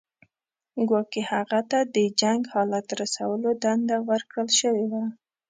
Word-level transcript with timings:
ګواکې 0.87 1.21
هغه 1.31 1.59
ته 1.69 1.79
د 1.95 1.97
جنګ 2.21 2.41
حالت 2.53 2.83
ته 2.89 2.93
رسولو 3.01 3.49
دنده 3.63 3.97
ورکړل 4.09 4.49
شوې 4.59 4.85
وه. 4.91 5.03